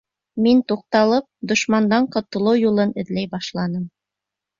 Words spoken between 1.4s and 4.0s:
дошмандан ҡотолоу юлын эҙләй башланым.